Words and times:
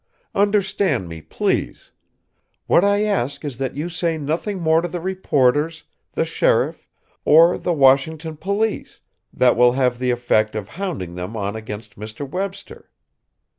"Understand 0.33 1.07
me, 1.07 1.21
please. 1.21 1.91
What 2.65 2.83
I 2.83 3.03
ask 3.03 3.45
is 3.45 3.59
that 3.59 3.77
you 3.77 3.87
say 3.87 4.17
nothing 4.17 4.59
more 4.59 4.81
to 4.81 4.87
the 4.87 4.99
reporters, 4.99 5.83
the 6.13 6.25
sheriff 6.25 6.89
or 7.23 7.55
the 7.59 7.71
Washington 7.71 8.35
police, 8.35 8.99
that 9.31 9.55
will 9.55 9.73
have 9.73 9.99
the 9.99 10.09
effect 10.09 10.55
of 10.55 10.69
hounding 10.69 11.13
them 11.13 11.37
on 11.37 11.55
against 11.55 11.99
Mr. 11.99 12.27
Webster. 12.27 12.89